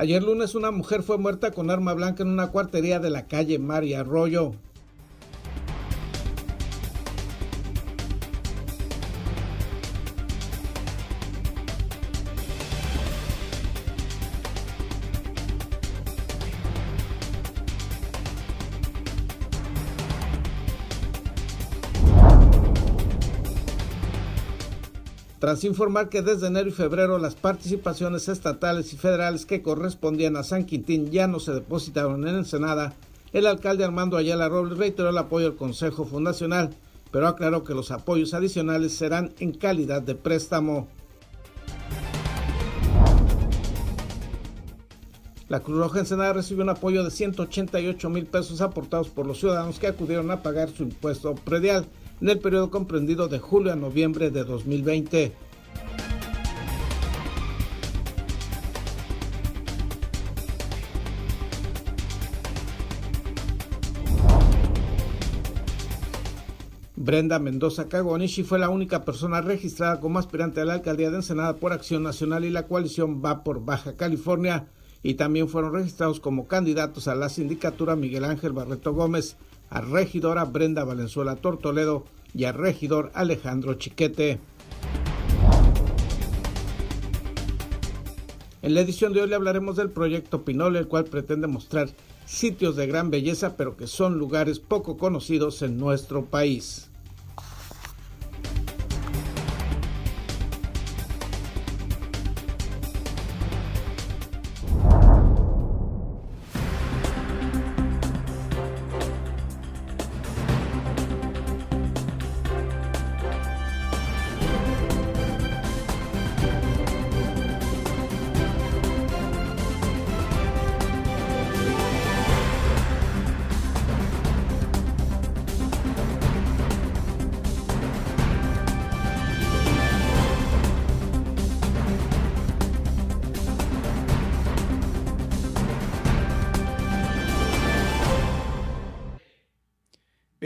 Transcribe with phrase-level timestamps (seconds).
[0.00, 3.58] Ayer lunes una mujer fue muerta con arma blanca en una cuartería de la calle
[3.58, 4.54] María Arroyo.
[25.48, 30.42] Tras informar que desde enero y febrero las participaciones estatales y federales que correspondían a
[30.42, 32.92] San Quintín ya no se depositaron en Ensenada,
[33.32, 36.74] el alcalde Armando Ayala Robles reiteró el apoyo al Consejo Fundacional,
[37.10, 40.86] pero aclaró que los apoyos adicionales serán en calidad de préstamo.
[45.48, 49.78] La Cruz Roja Ensenada recibió un apoyo de 188 mil pesos aportados por los ciudadanos
[49.78, 51.86] que acudieron a pagar su impuesto predial
[52.20, 55.32] en el periodo comprendido de julio a noviembre de 2020.
[67.08, 71.56] Brenda Mendoza Cagonishi fue la única persona registrada como aspirante a la alcaldía de Ensenada
[71.56, 74.66] por Acción Nacional y la coalición va por Baja California
[75.02, 79.36] y también fueron registrados como candidatos a la sindicatura Miguel Ángel Barreto Gómez,
[79.70, 84.40] a regidora Brenda Valenzuela Tortoledo y a regidor Alejandro Chiquete.
[88.60, 91.88] En la edición de hoy le hablaremos del proyecto Pinol, el cual pretende mostrar
[92.26, 96.90] sitios de gran belleza, pero que son lugares poco conocidos en nuestro país.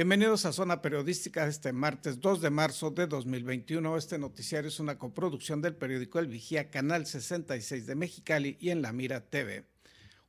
[0.02, 3.96] Bienvenidos a Zona Periodística este martes 2 de marzo de 2021.
[3.96, 8.82] Este noticiario es una coproducción del periódico El Vigía, Canal 66 de Mexicali y en
[8.82, 9.64] La Mira TV.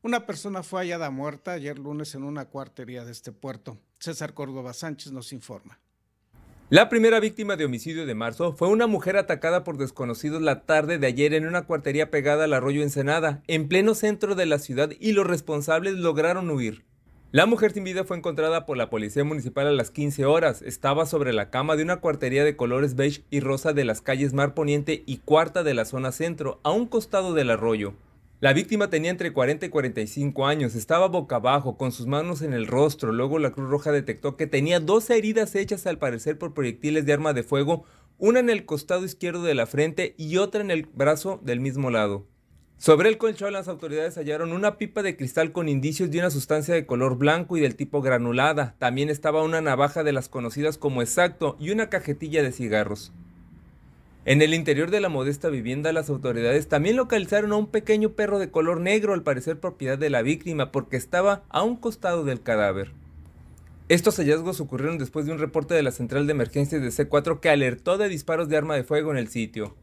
[0.03, 3.79] Una persona fue hallada muerta ayer lunes en una cuartería de este puerto.
[3.97, 5.79] César Córdoba Sánchez nos informa.
[6.69, 10.99] La primera víctima de homicidio de marzo fue una mujer atacada por desconocidos la tarde
[10.99, 14.91] de ayer en una cuartería pegada al arroyo Ensenada, en pleno centro de la ciudad,
[14.99, 16.85] y los responsables lograron huir.
[17.33, 20.61] La mujer sin vida fue encontrada por la policía municipal a las 15 horas.
[20.61, 24.33] Estaba sobre la cama de una cuartería de colores beige y rosa de las calles
[24.33, 27.95] Mar Poniente y Cuarta de la zona centro, a un costado del arroyo.
[28.39, 32.53] La víctima tenía entre 40 y 45 años, estaba boca abajo, con sus manos en
[32.53, 33.11] el rostro.
[33.11, 37.13] Luego la Cruz Roja detectó que tenía dos heridas hechas al parecer por proyectiles de
[37.13, 37.83] arma de fuego,
[38.19, 41.89] una en el costado izquierdo de la frente y otra en el brazo del mismo
[41.89, 42.27] lado.
[42.83, 46.73] Sobre el colchón las autoridades hallaron una pipa de cristal con indicios de una sustancia
[46.73, 48.75] de color blanco y del tipo granulada.
[48.77, 53.13] También estaba una navaja de las conocidas como exacto y una cajetilla de cigarros.
[54.25, 58.37] En el interior de la modesta vivienda las autoridades también localizaron a un pequeño perro
[58.37, 62.41] de color negro al parecer propiedad de la víctima porque estaba a un costado del
[62.41, 62.91] cadáver.
[63.87, 67.47] Estos hallazgos ocurrieron después de un reporte de la central de emergencias de C4 que
[67.47, 69.73] alertó de disparos de arma de fuego en el sitio.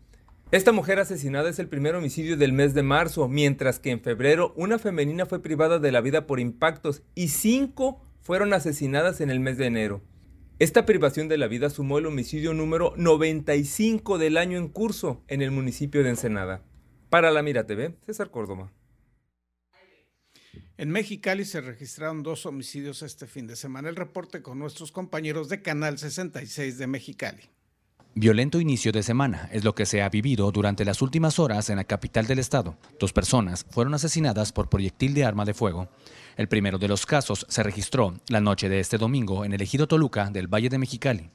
[0.52, 4.52] Esta mujer asesinada es el primer homicidio del mes de marzo, mientras que en febrero
[4.56, 9.38] una femenina fue privada de la vida por impactos y cinco fueron asesinadas en el
[9.38, 10.02] mes de enero.
[10.58, 15.40] Esta privación de la vida sumó el homicidio número 95 del año en curso en
[15.40, 16.64] el municipio de Ensenada.
[17.10, 18.72] Para la Mira TV, César Córdoba.
[20.78, 23.88] En Mexicali se registraron dos homicidios este fin de semana.
[23.88, 27.50] El reporte con nuestros compañeros de Canal 66 de Mexicali.
[28.16, 31.76] Violento inicio de semana es lo que se ha vivido durante las últimas horas en
[31.76, 32.76] la capital del estado.
[32.98, 35.88] Dos personas fueron asesinadas por proyectil de arma de fuego.
[36.36, 39.86] El primero de los casos se registró la noche de este domingo en el ejido
[39.86, 41.30] Toluca del Valle de Mexicali,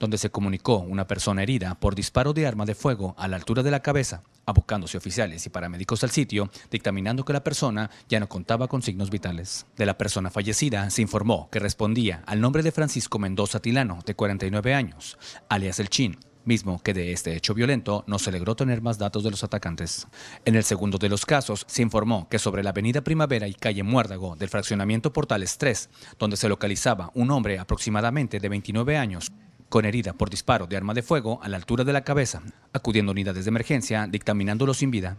[0.00, 3.62] donde se comunicó una persona herida por disparo de arma de fuego a la altura
[3.62, 8.28] de la cabeza, abocándose oficiales y paramédicos al sitio, dictaminando que la persona ya no
[8.28, 9.66] contaba con signos vitales.
[9.76, 14.16] De la persona fallecida se informó que respondía al nombre de Francisco Mendoza Tilano, de
[14.16, 15.18] 49 años,
[15.48, 19.22] alias El Chin, mismo que de este hecho violento no se logró tener más datos
[19.22, 20.08] de los atacantes.
[20.46, 23.82] En el segundo de los casos, se informó que sobre la avenida Primavera y calle
[23.82, 29.30] Muérdago del fraccionamiento Portales 3, donde se localizaba un hombre aproximadamente de 29 años,
[29.70, 32.42] con herida por disparo de arma de fuego a la altura de la cabeza,
[32.74, 35.16] acudiendo unidades de emergencia, dictaminándolo sin vida.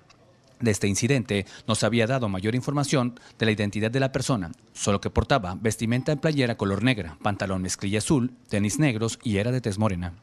[0.59, 4.51] de este incidente no se había dado mayor información de la identidad de la persona,
[4.73, 9.51] solo que portaba vestimenta en playera color negra, pantalón mezclilla azul, tenis negros y era
[9.51, 10.13] de tez morena.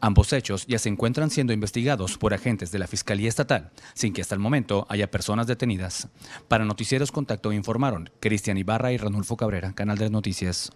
[0.00, 4.22] Ambos hechos ya se encuentran siendo investigados por agentes de la Fiscalía Estatal, sin que
[4.22, 6.08] hasta el momento haya personas detenidas.
[6.46, 10.70] Para Noticieros Contacto informaron Cristian Ibarra y Ranulfo Cabrera, Canal de Noticias.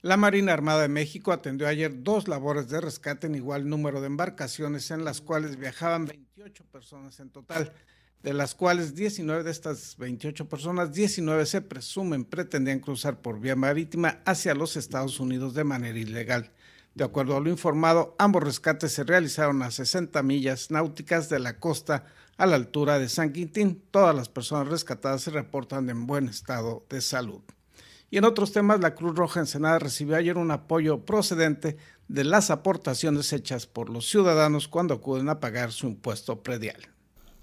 [0.00, 4.06] La Marina Armada de México atendió ayer dos labores de rescate en igual número de
[4.06, 7.72] embarcaciones en las cuales viajaban 28 personas en total,
[8.22, 13.56] de las cuales 19 de estas 28 personas, 19 se presumen pretendían cruzar por vía
[13.56, 16.52] marítima hacia los Estados Unidos de manera ilegal.
[16.94, 21.58] De acuerdo a lo informado, ambos rescates se realizaron a 60 millas náuticas de la
[21.58, 22.04] costa
[22.36, 23.82] a la altura de San Quintín.
[23.90, 27.42] Todas las personas rescatadas se reportan en buen estado de salud.
[28.10, 31.76] Y en otros temas, la Cruz Roja Ensenada recibió ayer un apoyo procedente
[32.08, 36.76] de las aportaciones hechas por los ciudadanos cuando acuden a pagar su impuesto predial.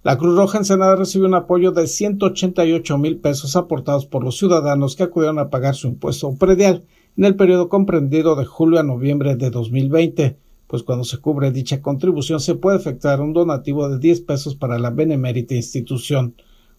[0.01, 4.95] La Cruz Roja Ensenada recibió un apoyo de 188 mil pesos aportados por los ciudadanos
[4.95, 6.83] que acudieron a pagar su impuesto predial
[7.17, 11.81] en el periodo comprendido de julio a noviembre de 2020, pues cuando se cubre dicha
[11.81, 16.35] contribución se puede efectuar un donativo de 10 pesos para la benemérita institución.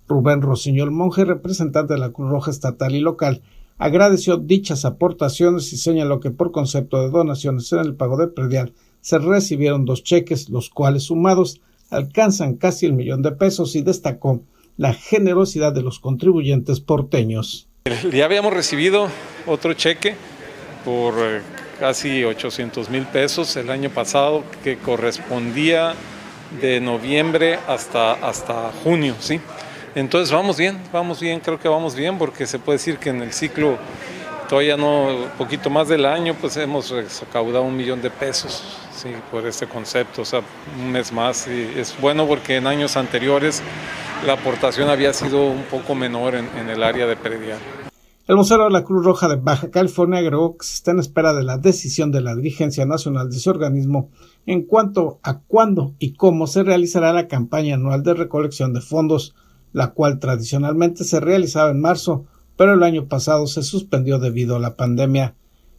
[0.09, 3.43] Rubén Rosiñol Monje, representante de la Cruz Roja Estatal y Local,
[3.79, 8.73] agradeció dichas aportaciones y señaló que por concepto de donaciones en el pago de predial
[9.01, 14.43] se recibieron dos cheques, los cuales sumados alcanzan casi el millón de pesos y destacó
[14.77, 17.69] la generosidad de los contribuyentes porteños.
[18.13, 19.09] Ya habíamos recibido
[19.47, 20.17] otro cheque
[20.85, 21.41] por eh,
[21.79, 25.95] casi 800 mil pesos el año pasado que correspondía
[26.61, 29.41] de noviembre hasta, hasta junio, ¿sí?
[29.97, 33.23] Entonces vamos bien, vamos bien, creo que vamos bien porque se puede decir que en
[33.23, 33.79] el ciclo
[34.47, 35.09] todavía no,
[35.39, 38.63] poquito más del año, pues hemos recaudado un millón de pesos
[38.95, 40.43] sí, por este concepto, o sea,
[40.79, 41.49] un mes más.
[41.49, 43.63] Y es bueno porque en años anteriores
[44.27, 47.59] la aportación había sido un poco menor en, el área de predial.
[48.29, 51.33] El vocero de la Cruz Roja de Baja California agregó que se está en espera
[51.33, 54.11] de la decisión de la dirigencia nacional de ese organismo
[54.45, 59.35] en cuanto a cuándo y cómo se realizará la campaña anual de recolección de fondos
[59.73, 62.27] la cual tradicionalmente se realizaba en marzo,
[62.57, 65.35] pero el año pasado se suspendió debido a la pandemia.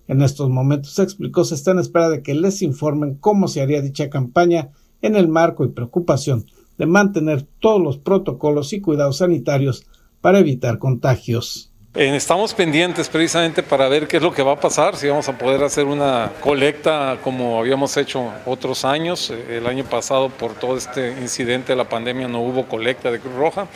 [0.08, 3.62] En estos momentos, se explicó, se está en espera de que les informen cómo se
[3.62, 4.70] haría dicha campaña
[5.02, 6.46] en el marco y preocupación
[6.78, 9.86] de mantener todos los protocolos y cuidados sanitarios
[10.22, 11.74] para evitar contagios.
[12.00, 15.28] Eh, estamos pendientes precisamente para ver qué es lo que va a pasar, si vamos
[15.30, 19.32] a poder hacer una colecta como habíamos hecho otros años.
[19.32, 23.20] Eh, el año pasado por todo este incidente de la pandemia no hubo colecta de
[23.20, 23.68] Cruz Roja.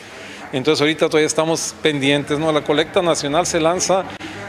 [0.52, 2.52] Entonces ahorita todavía estamos pendientes, ¿no?
[2.52, 4.04] La colecta nacional se lanza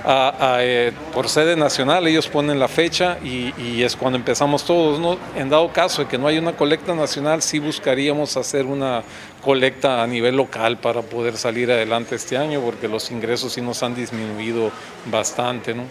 [0.06, 5.00] eh, por sede nacional, ellos ponen la fecha y, es cuando empezamos todos.
[5.00, 5.18] ¿no?
[5.36, 9.04] En dado caso de que no haya una colecta nacional, sí buscaríamos hacer una
[9.42, 13.84] colecta a nivel local para poder salir adelante este año, porque los ingresos sí nos
[13.84, 14.72] han disminuido
[15.12, 15.74] bastante.
[15.74, 15.84] ¿no?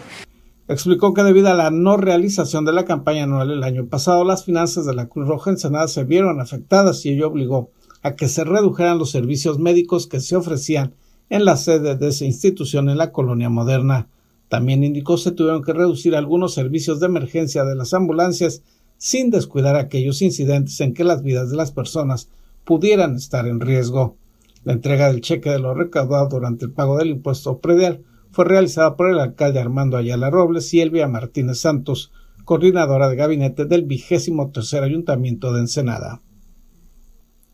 [0.67, 4.45] Explicó que debido a la no realización de la campaña anual el año pasado, las
[4.45, 7.71] finanzas de la Cruz Roja Ensenada se vieron afectadas y ello obligó
[8.01, 10.93] a que se redujeran los servicios médicos que se ofrecían
[11.29, 14.07] en la sede de esa institución en la colonia moderna.
[14.49, 18.61] También indicó se tuvieron que reducir algunos servicios de emergencia de las ambulancias
[18.97, 22.29] sin descuidar aquellos incidentes en que las vidas de las personas
[22.63, 24.15] pudieran estar en riesgo.
[24.63, 28.95] La entrega del cheque de lo recaudado durante el pago del impuesto predial fue realizada
[28.95, 32.11] por el alcalde Armando Ayala Robles y Elvia Martínez Santos,
[32.45, 36.21] coordinadora de gabinete del vigésimo tercer ayuntamiento de Ensenada.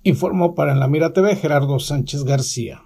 [0.03, 2.81] Informó para En la Mira TV Gerardo Sánchez García.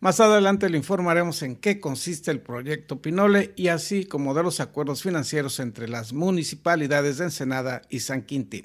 [0.00, 4.58] Más adelante le informaremos en qué consiste el proyecto Pinole y así como de los
[4.58, 8.64] acuerdos financieros entre las municipalidades de Ensenada y San Quintín.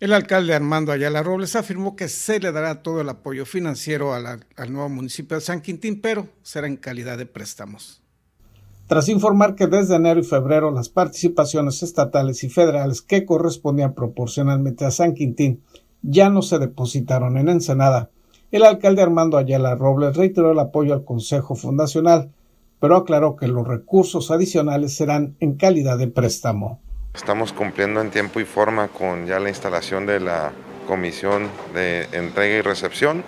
[0.00, 4.72] El alcalde Armando Ayala Robles afirmó que se le dará todo el apoyo financiero al
[4.72, 8.00] nuevo municipio de San Quintín, pero será en calidad de préstamos.
[8.86, 14.84] Tras informar que desde enero y febrero las participaciones estatales y federales que correspondían proporcionalmente
[14.84, 15.64] a San Quintín
[16.00, 18.08] ya no se depositaron en Ensenada,
[18.52, 22.30] el alcalde Armando Ayala Robles reiteró el apoyo al Consejo Fundacional,
[22.78, 26.80] pero aclaró que los recursos adicionales serán en calidad de préstamo.
[27.18, 30.52] Estamos cumpliendo en tiempo y forma con ya la instalación de la
[30.86, 33.24] comisión de entrega y recepción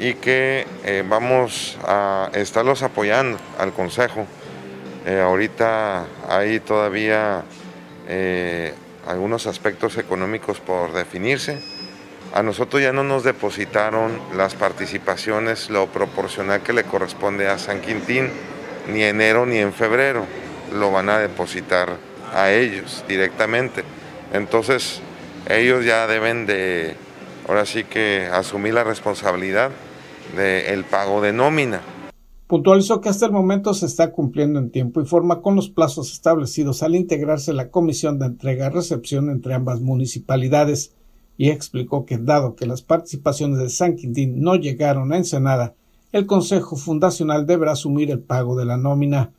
[0.00, 4.26] y que eh, vamos a estarlos apoyando al Consejo.
[5.04, 7.44] Eh, ahorita hay todavía
[8.08, 8.72] eh,
[9.06, 11.62] algunos aspectos económicos por definirse.
[12.32, 17.82] A nosotros ya no nos depositaron las participaciones, lo proporcional que le corresponde a San
[17.82, 18.30] Quintín,
[18.88, 20.24] ni enero ni en febrero.
[20.72, 23.82] Lo van a depositar a ellos directamente.
[24.32, 25.00] Entonces,
[25.48, 26.94] ellos ya deben de,
[27.48, 29.70] ahora sí que, asumir la responsabilidad
[30.36, 31.80] del pago de nómina.
[32.46, 36.12] Puntualizó que hasta el momento se está cumpliendo en tiempo y forma con los plazos
[36.12, 40.92] establecidos al integrarse la comisión de entrega-recepción entre ambas municipalidades
[41.36, 45.74] y explicó que dado que las participaciones de San Quintín no llegaron a Ensenada,
[46.10, 49.30] el Consejo Fundacional deberá asumir el pago de la nómina.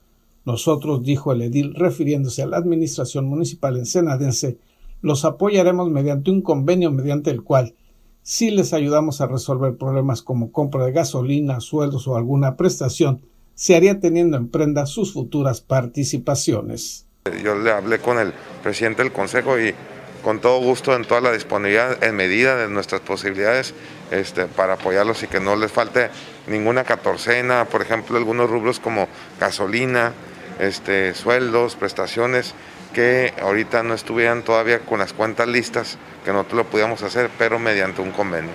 [0.49, 4.57] Nosotros, dijo el edil, refiriéndose a la Administración Municipal ensenadense,
[4.99, 7.75] los apoyaremos mediante un convenio mediante el cual,
[8.23, 13.21] si les ayudamos a resolver problemas como compra de gasolina, sueldos o alguna prestación,
[13.53, 17.05] se haría teniendo en prenda sus futuras participaciones.
[17.43, 19.75] Yo le hablé con el presidente del Consejo y
[20.23, 23.75] con todo gusto en toda la disponibilidad, en medida de nuestras posibilidades,
[24.09, 26.09] este, para apoyarlos y que no les falte
[26.47, 29.07] ninguna catorcena, por ejemplo, algunos rubros como
[29.39, 30.11] gasolina,
[30.59, 32.53] este, sueldos, prestaciones,
[32.93, 37.59] que ahorita no estuvieran todavía con las cuentas listas, que nosotros lo pudiéramos hacer, pero
[37.59, 38.51] mediante un convenio.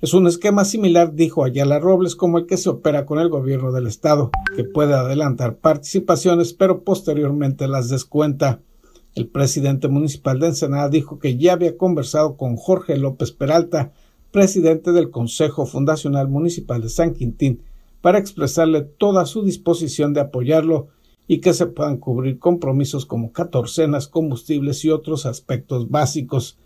[0.00, 3.70] Es un esquema similar, dijo Ayala Robles, como el que se opera con el gobierno
[3.70, 8.60] del estado, que puede adelantar participaciones, pero posteriormente las descuenta.
[9.14, 13.92] El presidente municipal de Ensenada dijo que ya había conversado con Jorge López Peralta,
[14.32, 17.62] presidente del Consejo Fundacional Municipal de San Quintín,
[18.00, 20.88] para expresarle toda su disposición de apoyarlo
[21.32, 26.58] y que se puedan cubrir compromisos como catorcenas, combustibles y otros aspectos básicos.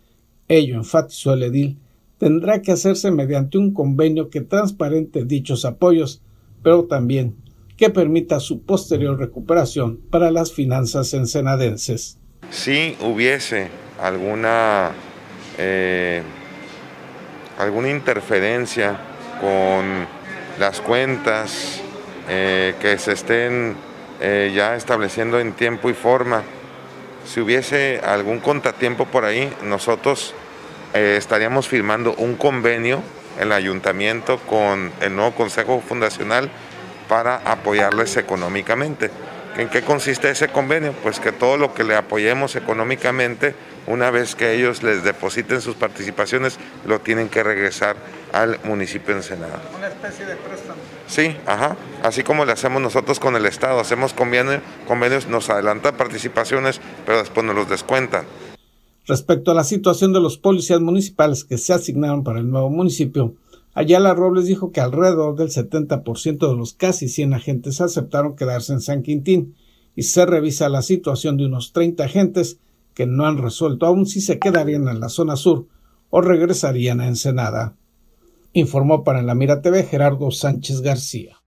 [0.49, 1.79] Ello, enfatizó el edil,
[2.19, 6.21] tendrá que hacerse mediante un convenio que transparente dichos apoyos,
[6.65, 7.37] pero también
[7.77, 12.19] que permita su posterior recuperación para las finanzas ensenadenses.
[12.51, 13.69] Si hubiese
[14.03, 14.91] alguna,
[15.59, 16.23] eh,
[17.57, 18.99] alguna interferencia
[19.41, 20.09] con
[20.59, 21.81] las cuentas
[22.29, 23.86] eh, que se estén
[24.21, 26.43] eh, ya estableciendo en tiempo y forma,
[27.25, 30.35] si hubiese algún contratiempo por ahí, nosotros
[30.95, 33.03] estaríamos firmando un convenio
[33.37, 36.49] en el ayuntamiento con el nuevo Consejo Fundacional
[37.09, 39.11] para apoyarles económicamente.
[39.59, 40.93] ¿En qué consiste ese convenio?
[41.03, 43.55] Pues que todo lo que le apoyemos económicamente,
[43.87, 47.97] una vez que ellos les depositen sus participaciones, lo tienen que regresar
[48.35, 49.63] al municipio de Ensenada.
[49.79, 50.79] Una especie de préstamo.
[51.07, 51.75] Sí, ajá.
[52.03, 57.19] Así como le hacemos nosotros con el Estado, hacemos convenios, convenios nos adelantan participaciones, pero
[57.19, 58.27] después nos los descuentan.
[59.07, 63.33] Respecto a la situación de los policías municipales que se asignaron para el nuevo municipio,
[63.79, 68.81] Ayala Robles dijo que alrededor del 70% de los casi 100 agentes aceptaron quedarse en
[68.81, 69.55] San Quintín
[69.95, 72.59] y se revisa la situación de unos 30 agentes
[72.95, 75.69] que no han resuelto aún si se quedarían en la zona sur
[76.09, 77.77] o regresarían a Ensenada.
[78.55, 81.43] Informó para la Mira TV Gerardo Sánchez García.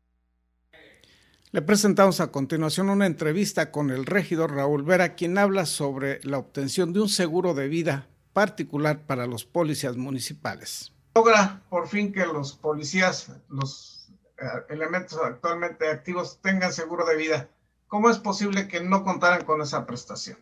[1.51, 6.37] Le presentamos a continuación una entrevista con el regidor Raúl Vera, quien habla sobre la
[6.37, 12.25] obtención de un seguro de vida particular para los policías municipales logra por fin que
[12.25, 17.49] los policías, los eh, elementos actualmente activos tengan seguro de vida.
[17.87, 20.37] ¿Cómo es posible que no contaran con esa prestación?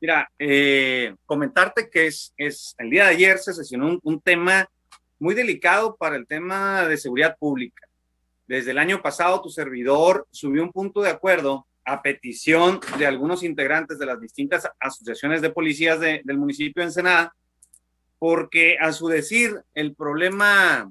[0.00, 4.68] Mira, eh, comentarte que es, es, el día de ayer se sesionó un, un, tema
[5.18, 7.86] muy delicado para el tema de seguridad pública.
[8.46, 13.42] Desde el año pasado tu servidor subió un punto de acuerdo a petición de algunos
[13.42, 17.34] integrantes de las distintas asociaciones de policías de, del municipio de Ensenada
[18.22, 20.88] porque a su decir el problema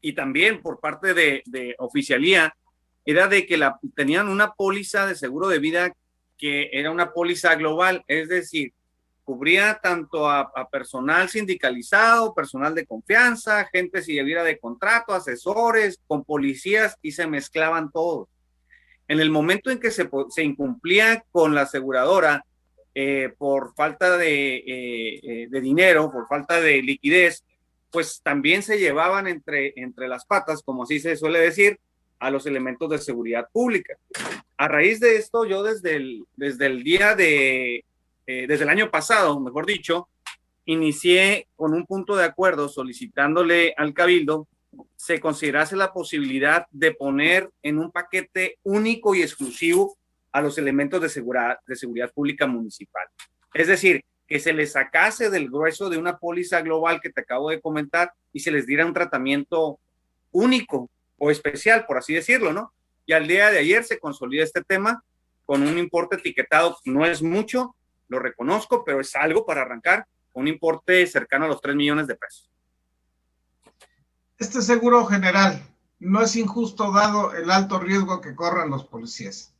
[0.00, 2.56] y también por parte de, oficialía
[3.04, 5.94] era de que la, tenían una póliza de seguro de vida
[6.36, 8.72] que era una póliza global, es decir,
[9.22, 16.24] cubría tanto a, personal sindicalizado, personal de confianza, gente si debiera de contrato, asesores, con
[16.24, 18.26] policías y se mezclaban todos.
[19.06, 22.44] En el momento en que se incumplía con la aseguradora,
[22.94, 27.44] eh, por falta de, eh, eh, de, dinero, por falta de liquidez,
[27.90, 31.78] pues también se llevaban entre, entre las patas, como así se suele decir,
[32.18, 33.96] a los elementos de seguridad pública.
[34.56, 37.84] A raíz de esto, yo desde el, desde el día de,
[38.26, 40.08] desde el año pasado, mejor dicho,
[40.66, 44.46] inicié con un punto de acuerdo solicitándole al cabildo
[44.96, 49.96] se considerase la posibilidad de poner en un paquete único y exclusivo
[50.32, 51.08] a los elementos de
[51.66, 53.06] de seguridad pública municipal.
[53.52, 57.50] Es decir, que se les sacase del grueso de una póliza global que te acabo
[57.50, 59.80] de comentar y se les diera un tratamiento
[60.30, 60.88] único
[61.18, 62.72] o especial, por así decirlo, ¿no?
[63.06, 65.02] Y al día de ayer se consolida este tema
[65.44, 67.74] con un importe etiquetado, no es mucho,
[68.06, 72.14] lo reconozco, pero es algo para arrancar, un importe cercano a los 3 millones de
[72.14, 72.48] pesos.
[74.38, 75.60] Este seguro general
[75.98, 79.52] no es injusto dado el alto riesgo que corren los policías.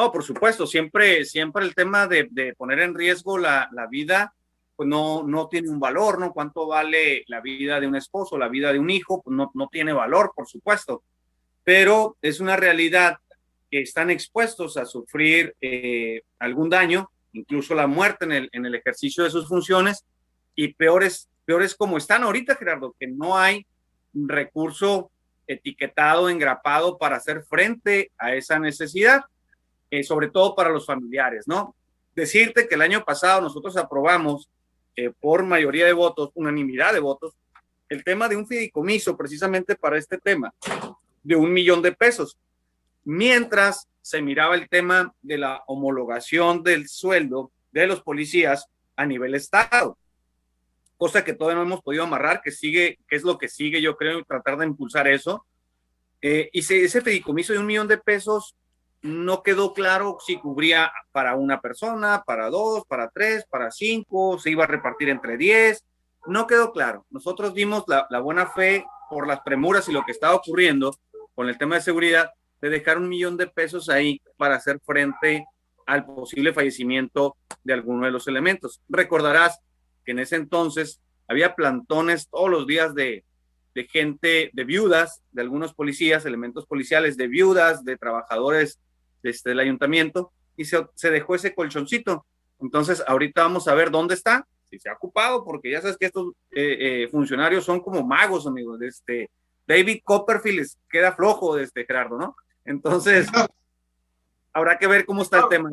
[0.00, 4.32] No, por supuesto, siempre, siempre el tema de, poner en riesgo la, vida,
[4.74, 6.32] pues no, no tiene un valor, ¿no?
[6.32, 9.20] ¿Cuánto vale la vida de un esposo, la vida de un hijo?
[9.20, 11.02] Pues no, no tiene valor, por supuesto,
[11.64, 13.18] pero es una realidad
[13.70, 18.76] que están expuestos a sufrir eh, algún daño, incluso la muerte en el, en el
[18.76, 20.06] ejercicio de sus funciones,
[20.54, 23.66] y peores, peores como están ahorita, Gerardo, que no hay
[24.14, 25.10] recurso
[25.46, 29.24] etiquetado, engrapado para hacer frente a esa necesidad.
[29.90, 31.74] Eh, sobre todo para los familiares, ¿no?
[32.14, 34.48] Decirte que el año pasado nosotros aprobamos
[34.94, 37.34] eh, por mayoría de votos, unanimidad de votos,
[37.88, 40.54] el tema de un fideicomiso precisamente para este tema,
[41.24, 42.38] de un millón de pesos,
[43.04, 49.34] mientras se miraba el tema de la homologación del sueldo de los policías a nivel
[49.34, 49.98] estado,
[50.96, 53.96] cosa que todavía no hemos podido amarrar, que sigue, que es lo que sigue, yo
[53.96, 55.44] creo, tratar de impulsar eso.
[56.22, 58.54] Eh, y ese fideicomiso de un millón de pesos
[59.02, 64.50] no quedó claro si cubría para una persona, para dos, para tres, para cinco, se
[64.50, 65.84] iba a repartir entre diez,
[66.26, 67.06] no quedó claro.
[67.10, 70.94] Nosotros dimos la, buena fe por las premuras y lo que estaba ocurriendo
[71.34, 75.46] con el tema de seguridad de dejar un millón de pesos ahí para hacer frente
[75.86, 78.82] al posible fallecimiento de alguno de los elementos.
[78.88, 79.58] Recordarás
[80.04, 83.24] que en ese entonces había plantones todos los días de,
[83.74, 88.78] de gente, de viudas, de algunos policías, elementos policiales, de viudas, de trabajadores
[89.22, 92.26] este, del ayuntamiento, y se, dejó ese colchoncito.
[92.60, 96.06] Entonces, ahorita vamos a ver dónde está, si se ha ocupado, porque ya sabes que
[96.06, 98.80] estos eh, eh, funcionarios son como magos, amigos.
[98.82, 99.30] Este,
[99.66, 102.36] David Copperfield queda flojo, este, Gerardo, ¿no?
[102.64, 103.28] Entonces,
[104.52, 105.70] habrá que ver cómo está el tema.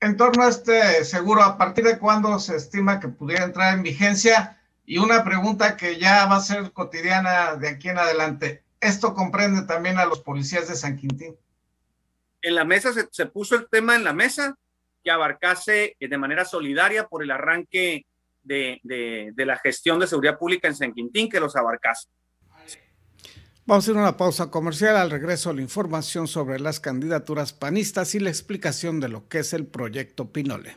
[0.00, 3.82] En torno a este seguro, ¿a partir de cuándo se estima que pudiera entrar en
[3.82, 4.60] vigencia?
[4.84, 8.62] Y una pregunta que ya va a ser cotidiana de aquí en adelante.
[8.80, 11.36] ¿Esto comprende también a los policías de San Quintín?
[12.46, 14.54] En la mesa se, puso el tema en la mesa
[15.02, 18.06] que abarcase de manera solidaria por el arranque
[18.44, 22.06] de, de la gestión de seguridad pública en San Quintín, que los abarcase.
[23.64, 24.96] Vamos a hacer una pausa comercial.
[24.96, 29.52] Al regreso, la información sobre las candidaturas panistas y la explicación de lo que es
[29.52, 30.76] el proyecto Pinole.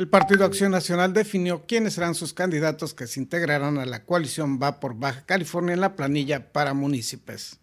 [0.00, 4.58] El Partido Acción Nacional definió quiénes serán sus candidatos que se integrarán a la coalición
[4.58, 7.58] Va por Baja California en la planilla para municipios.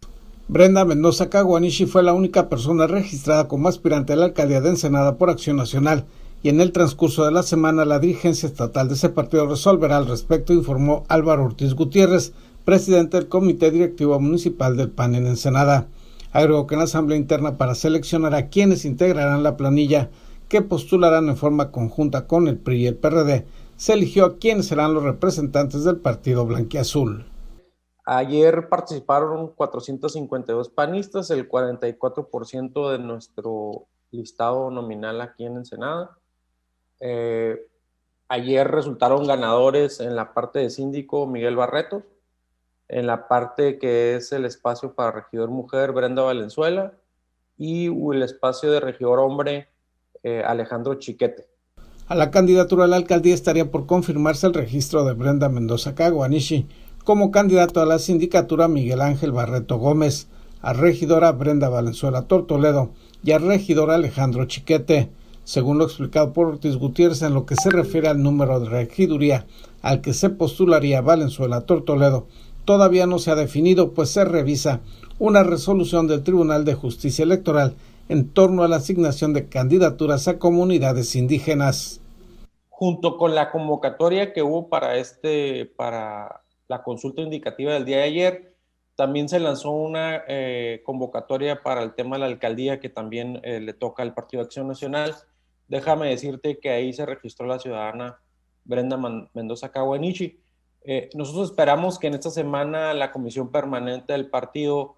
[0.48, 5.18] Brenda Mendoza Caguanishi fue la única persona registrada como aspirante a la alcaldía de Ensenada
[5.18, 6.06] por Acción Nacional
[6.44, 10.06] y en el transcurso de la semana la dirigencia estatal de ese partido resolverá al
[10.06, 12.34] respecto, informó Álvaro Ortiz Gutiérrez,
[12.66, 15.88] presidente del Comité Directivo Municipal del PAN en Ensenada.
[16.34, 20.12] Agregó que en la Asamblea Interna para seleccionar a quienes integrarán la planilla
[20.50, 24.68] que postularán en forma conjunta con el PRI y el PRD, se eligió a quiénes
[24.68, 27.26] serán los representantes del partido blanquiazul.
[28.06, 36.18] Ayer participaron 452 panistas, el 44% de nuestro listado nominal aquí en Ensenada.
[37.02, 37.68] Eh,
[38.30, 42.04] ayer resultaron ganadores en la parte de síndico Miguel Barreto,
[42.88, 46.94] en la parte que es el espacio para regidor mujer Brenda Valenzuela
[47.58, 49.68] y el espacio de regidor hombre
[50.24, 51.46] eh, Alejandro Chiquete.
[52.08, 56.66] A la candidatura a la alcaldía estaría por confirmarse el registro de Brenda Mendoza Caguanishi
[57.04, 60.28] como candidato a la sindicatura Miguel Ángel Barreto Gómez,
[60.62, 62.92] a regidora Brenda Valenzuela Tortoledo
[63.24, 65.10] y a regidor Alejandro Chiquete.
[65.44, 69.46] Según lo explicado por Ortiz Gutiérrez en lo que se refiere al número de regiduría
[69.82, 72.28] al que se postularía Valenzuela Tortoledo,
[72.66, 74.82] todavía no se ha definido, pues se revisa
[75.20, 77.76] una resolución del Tribunal de Justicia Electoral
[78.10, 82.02] en torno a la asignación de candidaturas a comunidades indígenas.
[82.70, 88.04] Junto con la convocatoria que hubo para este para la consulta indicativa del día de
[88.04, 88.56] ayer,
[88.96, 93.60] también se lanzó una eh, convocatoria para el tema de la alcaldía que también eh,
[93.60, 95.16] le toca al Partido Acción Nacional.
[95.68, 98.20] Déjame decirte que ahí se registró la ciudadana
[98.64, 98.98] Brenda
[99.34, 100.40] Mendoza Caguanichi.
[100.84, 104.96] Eh, nosotros esperamos que en esta semana la comisión permanente del partido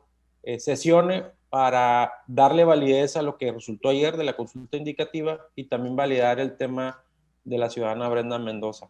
[0.58, 5.96] sesione para darle validez a lo que resultó ayer de la consulta indicativa y también
[5.96, 7.04] validar el tema
[7.44, 8.90] de la ciudadana Brenda Mendoza.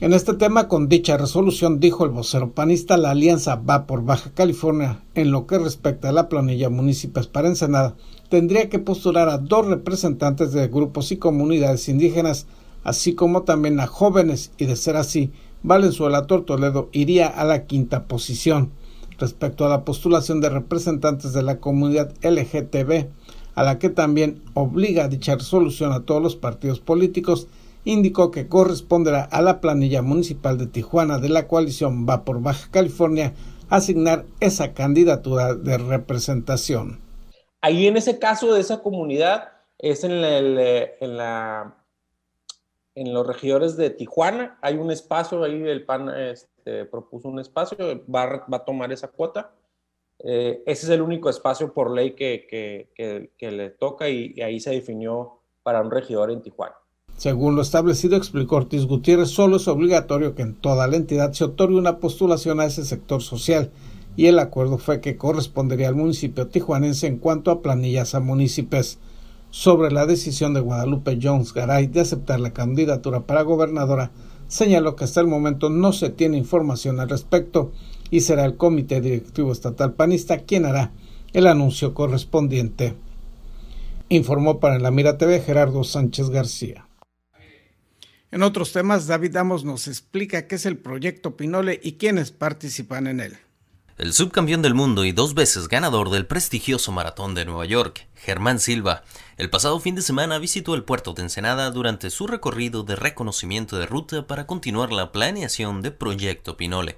[0.00, 4.30] En este tema, con dicha resolución, dijo el vocero panista, la alianza va por Baja
[4.32, 5.02] California.
[5.14, 7.96] En lo que respecta a la planilla municipal para Ensenada,
[8.30, 12.46] tendría que postular a dos representantes de grupos y comunidades indígenas,
[12.82, 18.04] así como también a jóvenes, y de ser así, Valenzuela Tortoledo iría a la quinta
[18.04, 18.72] posición.
[19.20, 23.08] Respecto a la postulación de representantes de la comunidad LGTB,
[23.54, 27.46] a la que también obliga dicha resolución a todos los partidos políticos,
[27.84, 32.70] indicó que corresponderá a la planilla municipal de Tijuana de la coalición Va por Baja
[32.70, 33.34] California
[33.68, 36.98] asignar esa candidatura de representación.
[37.60, 41.76] Ahí en ese caso de esa comunidad es en, en, la,
[42.94, 46.08] en los regidores de Tijuana, hay un espacio, ahí el PAN
[46.90, 47.76] propuso un espacio,
[48.12, 49.52] va, va a tomar esa cuota.
[50.22, 54.60] Eh, ese es el único espacio por ley que, que, que, le toca y ahí
[54.60, 56.74] se definió para un regidor en Tijuana.
[57.16, 61.44] Según lo establecido, explicó Ortiz Gutiérrez, solo es obligatorio que en toda la entidad se
[61.44, 63.70] otorgue una postulación a ese sector social
[64.16, 68.98] y el acuerdo fue que correspondería al municipio tijuanense en cuanto a planillas a municipios.
[69.50, 74.12] Sobre la decisión de Guadalupe Jones Garay de aceptar la candidatura para gobernadora,
[74.50, 77.72] señaló que hasta el momento no se tiene información al respecto
[78.10, 80.90] y será el Comité Directivo Estatal Panista quien hará
[81.32, 82.94] el anuncio correspondiente.
[84.08, 86.88] Informó para la Mira TV Gerardo Sánchez García.
[88.32, 93.06] En otros temas, David Damos nos explica qué es el proyecto Pinole y quiénes participan
[93.06, 93.38] en él.
[94.00, 98.58] El subcampeón del mundo y dos veces ganador del prestigioso maratón de Nueva York, Germán
[98.58, 99.02] Silva,
[99.36, 103.76] el pasado fin de semana visitó el puerto de Ensenada durante su recorrido de reconocimiento
[103.76, 106.96] de ruta para continuar la planeación de Proyecto Pinole.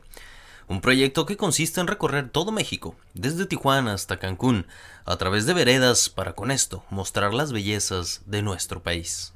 [0.68, 4.68] Un proyecto que consiste en recorrer todo México, desde Tijuana hasta Cancún,
[5.04, 9.32] a través de veredas para con esto mostrar las bellezas de nuestro país.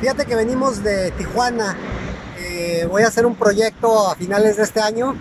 [0.00, 1.76] Fíjate que venimos de Tijuana.
[2.40, 5.16] Eh, voy a hacer un proyecto a finales de este año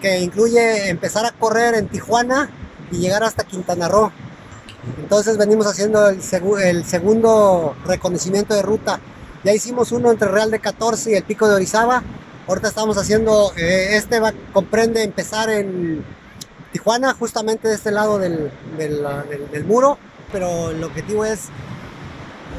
[0.00, 2.50] que incluye empezar a correr en Tijuana
[2.90, 4.10] y llegar hasta Quintana Roo.
[4.98, 6.22] Entonces venimos haciendo el,
[6.84, 9.00] segundo reconocimiento de ruta.
[9.44, 12.02] Ya hicimos uno entre Real de 14 y el Pico de Orizaba.
[12.48, 16.04] Ahorita estamos haciendo, eh, este va, comprende empezar en
[16.72, 18.50] Tijuana, justamente de este lado del,
[19.66, 19.98] muro,
[20.32, 21.48] pero el objetivo es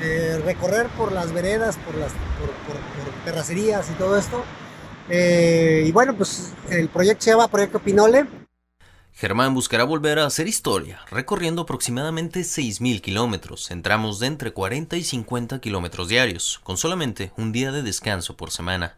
[0.02, 4.44] eh, recorrer por las veredas, por las por, terracerías y todo esto.
[5.14, 8.26] Eh, y bueno, pues el proyecto se llama Proyecto Pinole.
[9.12, 14.96] Germán buscará volver a hacer historia, recorriendo aproximadamente 6.000 kilómetros en tramos de entre 40
[14.96, 18.96] y 50 kilómetros diarios, con solamente un día de descanso por semana.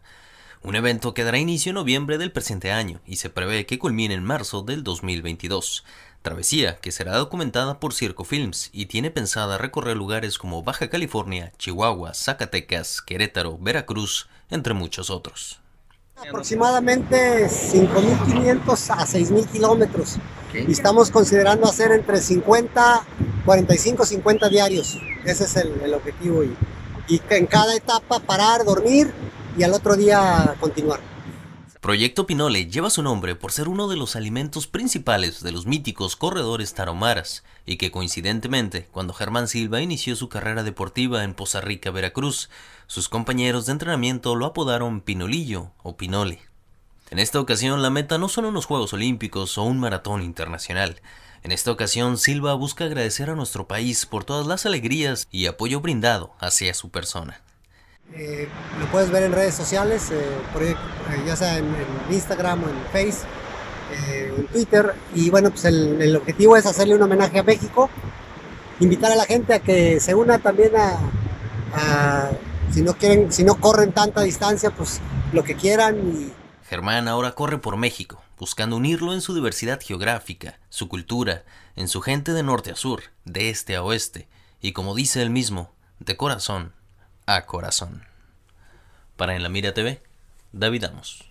[0.62, 4.14] Un evento que dará inicio en noviembre del presente año y se prevé que culmine
[4.14, 5.84] en marzo del 2022.
[6.22, 11.52] Travesía que será documentada por Circo Films y tiene pensada recorrer lugares como Baja California,
[11.58, 15.63] Chihuahua, Zacatecas, Querétaro, Veracruz, entre muchos otros.
[16.16, 20.16] Aproximadamente 5.500 a 6.000 kilómetros.
[20.52, 23.04] Y estamos considerando hacer entre 50,
[23.44, 24.96] 45, 50 diarios.
[25.24, 26.44] Ese es el, objetivo.
[26.44, 26.56] Y,
[27.08, 29.12] y en cada etapa parar, dormir
[29.58, 31.00] y al otro día continuar.
[31.84, 36.16] Proyecto Pinole lleva su nombre por ser uno de los alimentos principales de los míticos
[36.16, 41.90] corredores taromaras y que coincidentemente, cuando Germán Silva inició su carrera deportiva en Poza Rica,
[41.90, 42.48] Veracruz,
[42.86, 46.40] sus compañeros de entrenamiento lo apodaron Pinolillo o Pinole.
[47.10, 51.02] En esta ocasión la meta no son unos Juegos Olímpicos o un maratón internacional.
[51.42, 55.82] En esta ocasión Silva busca agradecer a nuestro país por todas las alegrías y apoyo
[55.82, 57.42] brindado hacia su persona.
[58.12, 60.22] Eh, lo puedes ver en redes sociales, eh,
[60.60, 60.76] eh,
[61.26, 61.66] ya sea en,
[62.10, 63.26] Instagram o en Facebook,
[64.36, 64.94] en Twitter.
[65.14, 67.90] Y bueno, pues el, objetivo es hacerle un homenaje a México,
[68.78, 72.30] invitar a la gente a que se una también a,
[72.72, 75.00] si no quieren, si no corren tanta distancia, pues
[75.32, 75.96] lo que quieran.
[75.96, 76.32] Y...
[76.68, 81.42] Germán ahora corre por México, buscando unirlo en su diversidad geográfica, su cultura,
[81.74, 84.28] en su gente de norte a sur, de este a oeste,
[84.60, 86.72] y como dice él mismo, de corazón
[87.26, 88.04] a corazón.
[89.16, 90.02] Para En la Mira TV,
[90.52, 91.24] David Damos.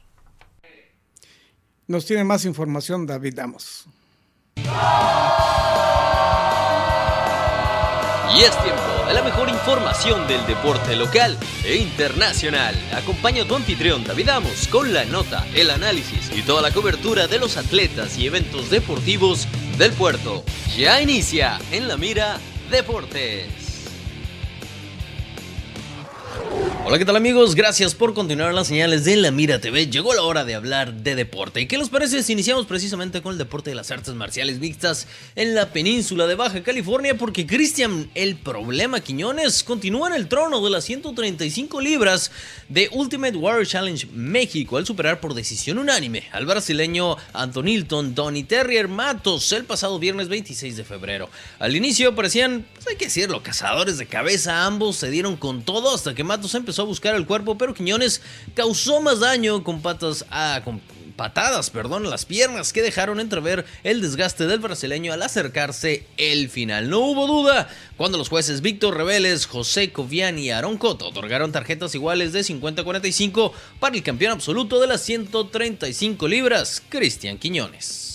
[1.88, 3.86] Nos tiene más información David Damos.
[8.36, 12.73] Y es tiempo de la mejor información del deporte local e internacional.
[12.95, 17.27] Acompaña a tu anfitrión David Amos con la nota, el análisis y toda la cobertura
[17.27, 20.43] de los atletas y eventos deportivos del puerto.
[20.75, 22.39] Ya inicia en la mira
[22.71, 23.62] Deportes.
[26.86, 27.56] Hola, ¿qué tal amigos?
[27.56, 29.88] Gracias por continuar las señales de La Mira TV.
[29.88, 31.62] Llegó la hora de hablar de deporte.
[31.62, 35.08] ¿Y qué les parece si iniciamos precisamente con el deporte de las artes marciales mixtas
[35.36, 37.17] en la península de Baja California?
[37.17, 42.32] Porque Cristian El Problema Quiñones continúa en el trono de las 135 libras
[42.67, 48.89] de Ultimate Warrior Challenge México al superar por decisión unánime al brasileño Antonilton Donny Terrier
[48.89, 51.30] Matos el pasado viernes 26 de febrero.
[51.60, 54.65] Al inicio parecían, pues hay que decirlo, cazadores de cabeza.
[54.65, 58.22] Ambos se dieron con todo hasta que Matos empezó a buscar el cuerpo, pero Quiñones
[58.56, 60.82] causó más daño con patas a, con
[61.16, 66.90] patadas, perdón, las piernas que dejaron entrever el desgaste del brasileño al acercarse el final.
[66.90, 71.96] No hubo duda cuando los jueces Víctor Reveles, José Covian y Aaron Cotto otorgaron tarjetas
[71.96, 78.12] iguales de 50-45 para el campeón absoluto de las 135 libras, Cristian Quiñones.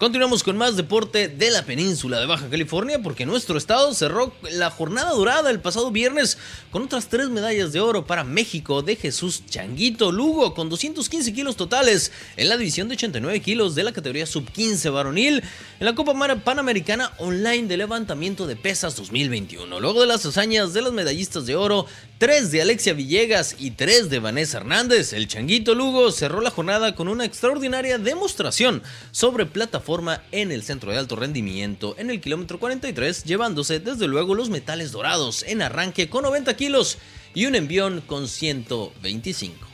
[0.00, 4.70] Continuamos con más deporte de la península de Baja California porque nuestro estado cerró la
[4.70, 6.38] jornada dorada el pasado viernes
[6.70, 11.56] con otras tres medallas de oro para México de Jesús Changuito Lugo con 215 kilos
[11.56, 15.42] totales en la división de 89 kilos de la categoría sub-15 varonil
[15.78, 19.80] en la Copa Panamericana Online de Levantamiento de Pesas 2021.
[19.80, 21.84] Luego de las hazañas de las medallistas de oro,
[22.20, 26.94] tres de Alexia Villegas y tres de Vanessa Hernández, el Changuito Lugo cerró la jornada
[26.94, 32.60] con una extraordinaria demostración sobre plataforma en el centro de alto rendimiento en el kilómetro
[32.60, 36.98] 43, llevándose desde luego los metales dorados en arranque con 90 kilos
[37.32, 39.69] y un envión con 125.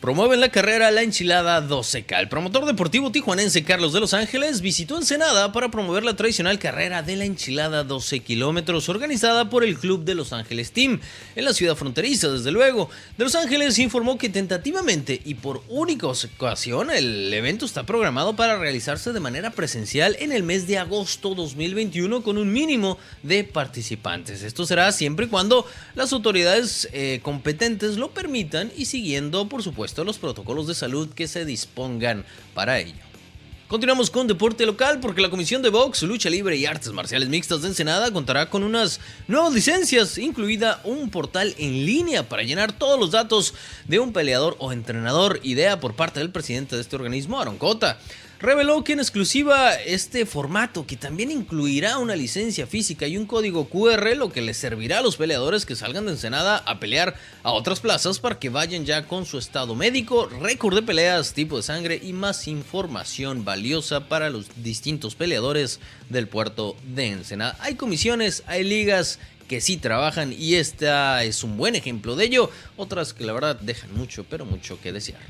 [0.00, 2.20] Promueven la carrera La Enchilada 12K.
[2.20, 7.02] El promotor deportivo tijuanense Carlos de Los Ángeles visitó Ensenada para promover la tradicional carrera
[7.02, 11.00] de la Enchilada 12 kilómetros organizada por el Club de Los Ángeles Team
[11.36, 12.88] en la ciudad fronteriza, desde luego.
[13.18, 18.56] De Los Ángeles informó que tentativamente y por única ocasión el evento está programado para
[18.56, 24.44] realizarse de manera presencial en el mes de agosto 2021 con un mínimo de participantes.
[24.44, 29.89] Esto será siempre y cuando las autoridades eh, competentes lo permitan y siguiendo, por supuesto,
[29.98, 32.24] los protocolos de salud que se dispongan
[32.54, 33.10] para ello.
[33.68, 37.62] Continuamos con deporte local porque la Comisión de Box, Lucha Libre y Artes Marciales Mixtas
[37.62, 38.98] de Ensenada contará con unas
[39.28, 43.54] nuevas licencias, incluida un portal en línea para llenar todos los datos
[43.86, 48.00] de un peleador o entrenador, idea por parte del presidente de este organismo, Aaron Cota
[48.40, 53.68] reveló que en exclusiva este formato, que también incluirá una licencia física y un código
[53.68, 57.52] QR, lo que les servirá a los peleadores que salgan de Ensenada a pelear a
[57.52, 61.62] otras plazas para que vayan ya con su estado médico, récord de peleas, tipo de
[61.62, 67.56] sangre y más información valiosa para los distintos peleadores del puerto de Ensenada.
[67.60, 72.50] Hay comisiones, hay ligas que sí trabajan y esta es un buen ejemplo de ello,
[72.76, 75.20] otras que la verdad dejan mucho, pero mucho que desear.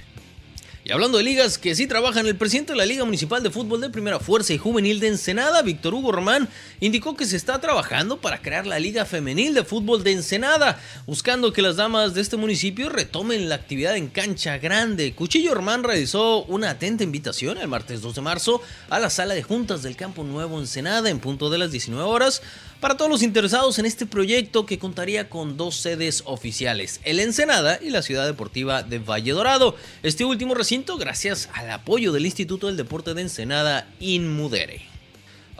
[0.83, 3.83] Y hablando de ligas que sí trabajan, el presidente de la Liga Municipal de Fútbol
[3.83, 6.49] de Primera Fuerza y Juvenil de Ensenada, Víctor Hugo Román,
[6.81, 11.53] indicó que se está trabajando para crear la Liga Femenil de Fútbol de Ensenada, buscando
[11.53, 15.13] que las damas de este municipio retomen la actividad en cancha grande.
[15.13, 19.43] Cuchillo Román realizó una atenta invitación el martes 2 de marzo a la sala de
[19.43, 22.41] juntas del Campo Nuevo Ensenada en punto de las 19 horas
[22.81, 27.79] para todos los interesados en este proyecto que contaría con dos sedes oficiales, el Ensenada
[27.81, 29.77] y la Ciudad Deportiva de Valle Dorado.
[30.03, 34.90] Este último recinto gracias al apoyo del Instituto del Deporte de Ensenada Inmudere.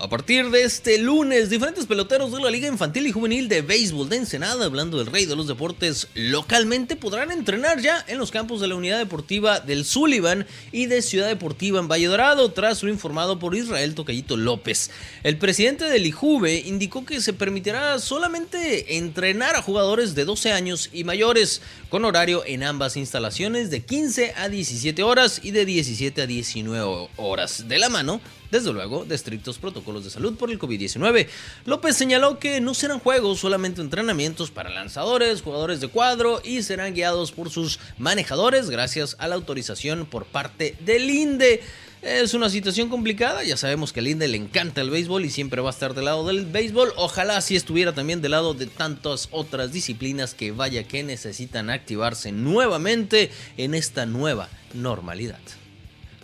[0.03, 4.09] A partir de este lunes, diferentes peloteros de la Liga Infantil y Juvenil de Béisbol
[4.09, 8.63] de Ensenada, hablando del rey de los deportes localmente, podrán entrenar ya en los campos
[8.63, 12.89] de la Unidad Deportiva del Sullivan y de Ciudad Deportiva en Valle Dorado, tras lo
[12.89, 14.91] informado por Israel Tocayito López.
[15.23, 20.89] El presidente del IJUVE indicó que se permitirá solamente entrenar a jugadores de 12 años
[20.95, 21.61] y mayores,
[21.91, 27.09] con horario en ambas instalaciones de 15 a 17 horas y de 17 a 19
[27.19, 31.29] horas, de la mano desde luego, de estrictos protocolos de salud por el COVID-19.
[31.67, 36.95] López señaló que no serán juegos, solamente entrenamientos para lanzadores, jugadores de cuadro y serán
[36.95, 41.63] guiados por sus manejadores gracias a la autorización por parte del INDE.
[42.03, 45.61] Es una situación complicada, ya sabemos que al INDE le encanta el béisbol y siempre
[45.61, 46.95] va a estar del lado del béisbol.
[46.97, 52.33] Ojalá si estuviera también del lado de tantas otras disciplinas que vaya que necesitan activarse
[52.33, 55.41] nuevamente en esta nueva normalidad.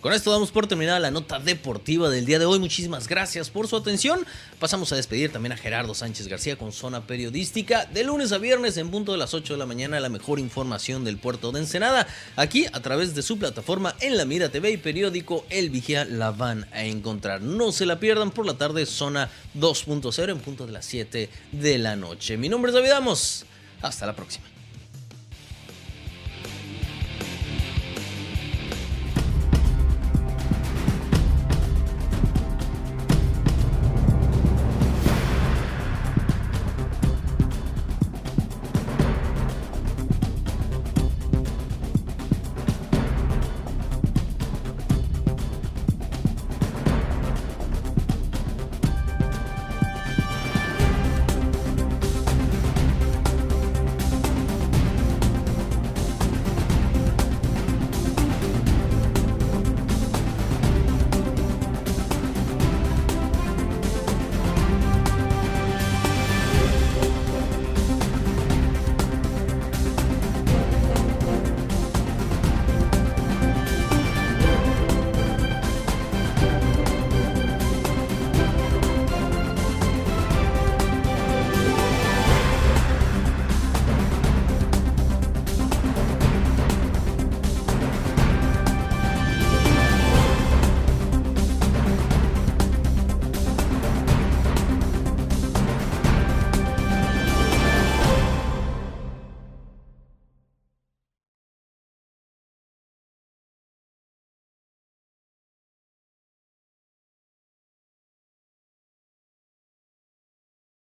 [0.07, 2.61] Con esto damos por terminada la nota deportiva del día de hoy.
[2.61, 4.24] Muchísimas gracias por su atención.
[4.61, 7.86] Pasamos a despedir también a Gerardo Sánchez García con Zona Periodística.
[7.86, 11.02] De lunes a viernes en punto de las 8 de la mañana la mejor información
[11.02, 12.07] del puerto de Ensenada.
[12.36, 16.30] Aquí a través de su plataforma en la Mira TV y periódico El Vigía la
[16.30, 17.42] van a encontrar.
[17.42, 19.28] No se la pierdan por la tarde Zona
[19.59, 22.36] 2.0 en punto de las 7 de la noche.
[22.36, 23.44] Mi nombre es David Amos.
[23.82, 24.55] Hasta la próxima.